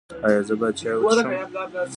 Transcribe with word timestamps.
ایا 0.27 0.41
زه 0.47 0.53
باید 0.59 0.75
چای 0.79 0.95
وڅښم؟ 0.97 1.29